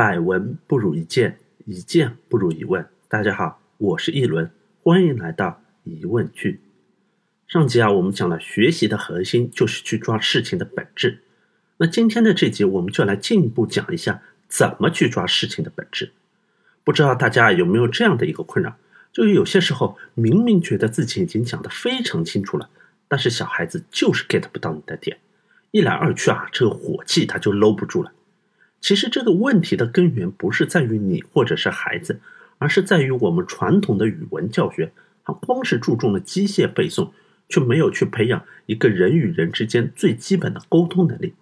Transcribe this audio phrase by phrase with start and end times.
[0.00, 2.88] 百闻不如一见，一见不如一问。
[3.06, 4.50] 大家好，我是一轮，
[4.82, 6.58] 欢迎来到疑问句。
[7.46, 11.18] 上集啊，我们讲了学习的核心就是去抓事情的本质。
[11.76, 16.12] 那今天的这集，我们就来进一步讲一下怎么去抓事情的本质。
[16.82, 18.76] 不知道大家有没有这样的一个困扰，
[19.12, 22.70] 就是有些时候明明觉得自己已经讲得非常清楚了，
[23.06, 25.18] 但是小孩子就是 get 不到你的点。
[25.72, 28.10] 一来二去啊，这个火气他就搂不住了。
[28.80, 32.20] 其实这个问题的根源不是在于你或者是孩子，
[32.58, 34.92] 而是在于我们传统的语文教学，
[35.24, 37.10] 它光是注重了机械背诵，
[37.48, 41.34] 却没有去培养一个人与人之间最基本的沟通能力。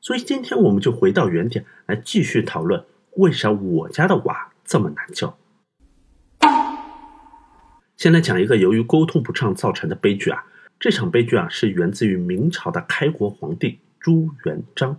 [0.00, 2.84] 所以今天我们就回到原点来继续讨论，
[3.16, 5.36] 为啥我家的娃这么难教。
[7.96, 10.44] 先来讲一个由于沟通不畅造成的悲剧啊。
[10.78, 14.98] 这场悲剧啊，是源自于明朝的开国皇帝朱元璋。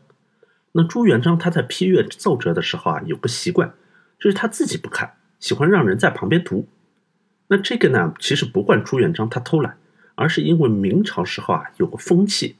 [0.73, 3.73] 那朱元璋他在批阅奏折的时候啊，有个习惯，
[4.19, 6.67] 就是他自己不看，喜欢让人在旁边读。
[7.47, 9.77] 那这个呢，其实不怪朱元璋他偷懒，
[10.15, 12.55] 而是因为明朝时候啊，有个风气，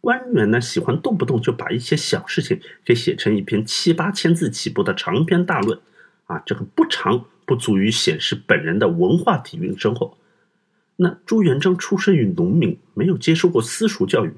[0.00, 5.80] 官员呢喜欢动不动就把一些小事情给写成一篇七八千字起步的长篇大论，
[6.26, 10.16] 啊，这个不长不足以显示本人的文化底蕴深厚。
[10.94, 14.32] 那朱元璋出生于农民，没有接受过私塾教育。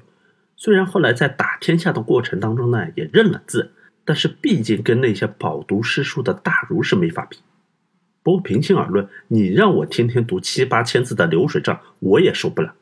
[0.61, 3.71] 虽然后来在打天下的过程当中呢，也认了字，
[4.03, 7.37] 但是毕竟跟那些饱读诗书的大儒是没法比。
[8.23, 12.75] 不过平心而论，你让我天天读七八千字的流水账，我也受不了。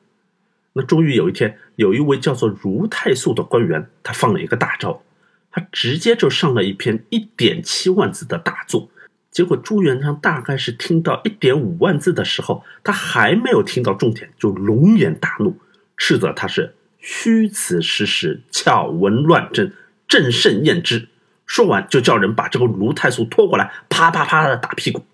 [0.73, 5.03] 那终于有一天，有一位叫做如太素的官员，他放了一个大招，
[5.51, 8.89] 他直接就上了一篇一点七万字的大作。
[9.29, 15.55] 结果朱元璋大概是听到一点五万字的时候，他还没有听到重点，就龙颜大怒，
[15.95, 19.73] 斥责他是虚词实实、巧文乱真，
[20.07, 21.07] 朕甚厌之。
[21.45, 25.05] 说完就叫人把这个卢太素拖过来，啪啪啪的打屁股。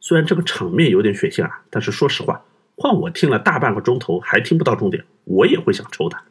[0.00, 2.42] 虽然这个场面有点血腥啊，但是说实话，
[2.76, 6.22] 换我听了大半个钟头还听不到重点，我也会想抽他。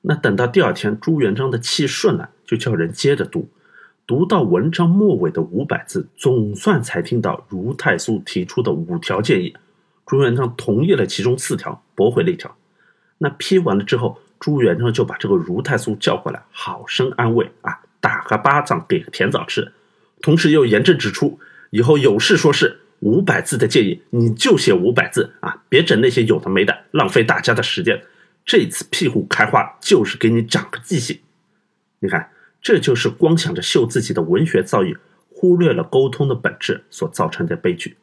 [0.00, 3.48] 那等到第二天，朱元璋的气顺了，就叫人接着读。
[4.06, 9.54] 读到文章末尾的五百字，总算才听到卢太素提出的五条建议。
[10.04, 12.56] 朱元璋同意了其中四条，驳回了一条。
[13.22, 19.72] 那批完了之后，朱元璋就把这个如太素叫过来，好生安慰啊，打个巴掌给个甜枣吃。
[20.22, 21.38] 同时又严正指出，
[21.70, 28.02] 以后有事说事，五百字的建议你就写五百字啊，别整那些有的没的，浪费大家的时间。
[28.44, 31.20] 这次屁股开花就是给你长个记性。
[31.98, 32.30] 你看。
[32.62, 34.94] 这就是光想着秀自己的文学造诣，
[35.30, 37.96] 忽略了沟通的本质所造成的悲剧。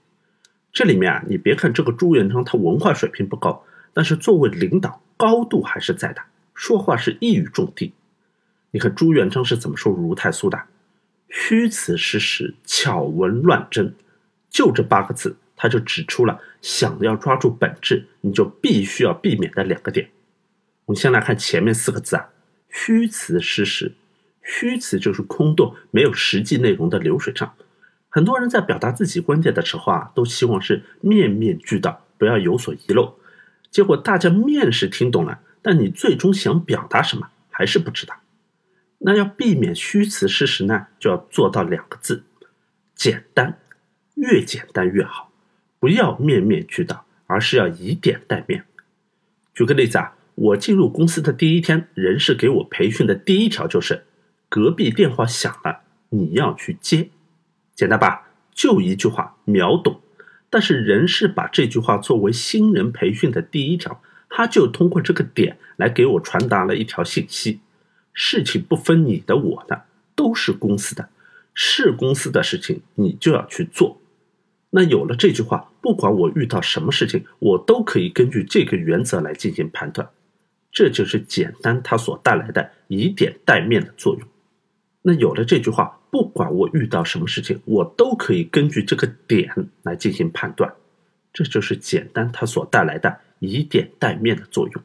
[0.74, 3.64] 这里面啊，你别看这个朱元璋他文化水平不高，
[3.94, 6.22] 但是作为领导，高度还是在的，
[6.54, 7.94] 说话是一语中的。
[8.72, 10.62] 你看朱元璋是怎么说如太素的？
[11.30, 13.94] 虚词实实，巧文乱真，
[14.50, 20.10] 就这八个字，他就指出了想要抓住本质，你就必须要避免的两个点。
[20.86, 22.30] 我们先来看前面四个字啊，
[22.70, 23.94] 虚词实实。
[24.42, 27.54] 虚词就是空洞、没有实际内容的流水账。
[28.08, 33.17] 很多人在表达自己观点的时候啊，都希望是面面俱到，不要有所遗漏。
[33.78, 38.16] 结果大家面是听懂了，但你最终想表达什么还是不知道。
[38.98, 42.24] 那要避免虚词事实呢，就要做到两个字：
[42.96, 43.60] 简单，
[44.16, 45.32] 越简单越好。
[45.78, 48.66] 不要面面俱到，而是要以点带面。
[49.54, 54.06] 举个例子啊，我进入公司的第一天，人事给我培训的第一条就是。
[54.50, 57.12] 隔壁电话响了，你要去接，
[57.76, 58.30] 简单吧？
[58.56, 60.02] 就一句话，秒懂。
[60.50, 67.60] 但是人事把这句话作为新人培训的第一条，他就通过这个点来给我传达了一条信息：
[68.14, 69.84] 事情不分你的我的，
[70.16, 71.10] 都是公司的，
[71.54, 74.00] 是公司的事情，你就要去做。
[74.70, 80.10] 那有了这句话，不管我遇到什么事情，我都可以根据这个原则来进行判断。
[80.72, 84.28] 这就是简单它所带来的以点带面的作用。
[85.02, 90.74] 那有了这句话，不管我遇到什么事情，我都可以根据这个点来进行判断，
[91.34, 94.84] 这就是简单它所带来的以点带面的作用。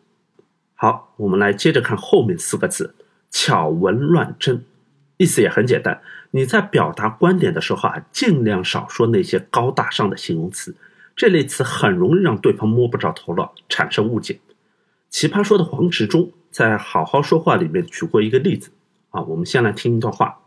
[0.75, 2.95] 好，我们来接着看后面四个字
[3.31, 4.65] “巧文乱真”，
[5.17, 6.03] 意思也很简单。
[6.33, 10.75] 你在表达观点的时候啊，尽量少说那些高大上的形容词，
[11.15, 14.41] 这类词很容易让对方摸不着头脑，产生误解。
[15.09, 18.71] 奇葩说的黄执中在《好好说话》里面举过一个例子。
[19.11, 20.41] 啊，我们先来听一段话。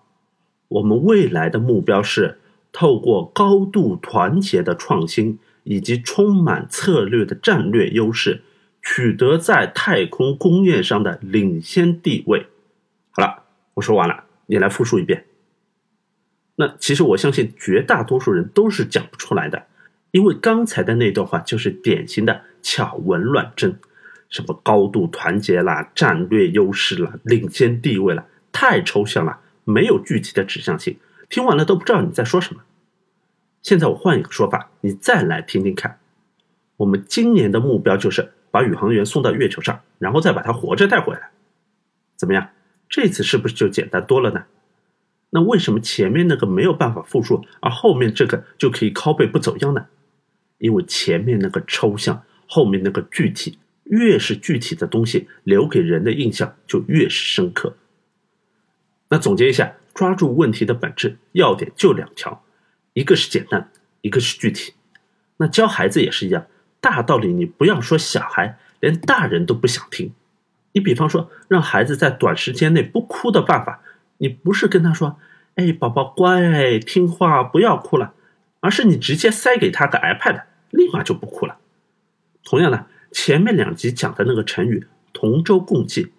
[0.68, 2.40] 我们未来的目标是
[2.72, 8.42] 透过高度团结的创新以及充满策略的战略优势，
[8.82, 12.48] 取得在太空工业上的领先地位。
[13.12, 13.44] 好了，
[13.76, 15.26] 我说完了，你来复述一遍。
[16.58, 19.68] 那其实我相信绝大多数人都是讲不出来的，
[20.12, 23.78] 因为刚才的那段话就是典型的巧文乱真，
[24.30, 30.98] 什么高度团结啦、战略优势啦、领先地位啦，太抽象了，没有具体的指向性，
[31.28, 32.62] 听完了都不知道你在说什么。
[33.62, 36.00] 现在我换一个说法，你再来听听看。
[36.78, 41.32] 我们今年的目标就是把宇航员送到月球上，然后再把他活着带回来，
[42.16, 42.50] 怎么样？
[42.88, 44.46] 这次是不是就简单多了呢？
[45.32, 49.88] 那为什么前面那个没有办法复述，而后面这个就可以拷贝不走样呢？
[50.60, 57.76] 因为前面那个抽象，后面那个具体，越是具体的东西，留给人的印象就越是深刻。
[59.10, 62.44] 那总结一下，抓住问题的本质要点就两条，
[62.94, 63.70] 一个是简单，
[64.02, 64.74] 一个是具体。
[65.38, 66.46] 那教孩子也是一样。
[66.80, 70.14] 大道理你不要说小孩，连大人都不想听。
[70.74, 73.82] 你比方说，让孩子在短时间内不哭的办法，
[74.18, 75.18] 你不是跟他说
[75.56, 78.14] ：“哎，宝宝乖听话，不要哭了。”
[78.60, 81.58] 而是你直接塞给他个 iPad，立马就不哭了。
[82.44, 86.12] 同样的，前面两集讲的那个成语“同舟共济”，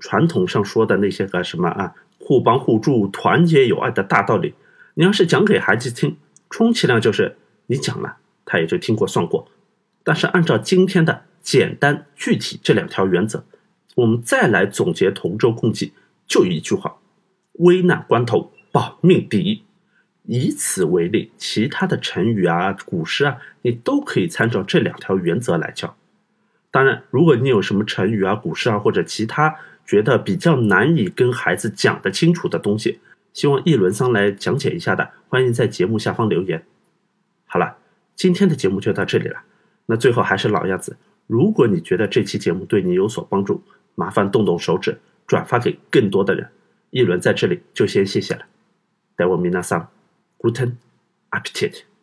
[0.00, 1.94] 传统上说的那些个什么啊，
[2.24, 4.54] 互帮互助、团结友爱的大道理，
[4.94, 6.16] 你要是讲给孩子听，
[6.48, 7.36] 充其量就是
[7.66, 8.16] 你讲了，
[8.46, 9.46] 他也就听过算过。
[10.02, 13.44] 但是按照今天的简单具体这两条原则，
[13.96, 15.92] 我们再来总结同舟共济，
[16.26, 16.96] 就一句话：
[17.58, 19.62] 危难关头保命第一。
[20.26, 25.94] 以此为例，其他的成语啊、古诗啊，你都可以参照这两条原则来教。
[26.70, 33.00] 当然，如果你有什么成语啊、古诗啊，或者其他觉得比较难以跟孩子讲得清楚的东西，
[33.32, 36.64] 希望一轮桑来讲解一下的，欢迎在节目下方留言。
[37.46, 37.76] 好了，
[38.14, 39.42] 今天的节目就到这里了。
[39.86, 40.96] 那最后还是老样子，
[41.26, 43.62] 如果你觉得这期节目对你有所帮助，
[43.94, 46.48] 麻烦动动手指转发给更多的人。
[46.90, 48.46] 一轮在这里就先谢谢了，
[49.16, 49.88] 待我米娜桑
[50.38, 50.74] ，Guten
[51.30, 51.93] Appetit。